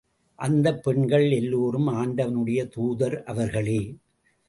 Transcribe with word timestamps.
அந்தப் 0.39 0.83
பெண்கள் 0.83 1.31
எல்லோரும், 1.31 1.87
ஆண்டவனுடைய 1.93 2.67
தூதர் 2.67 3.23
அவர்களே! 3.23 3.81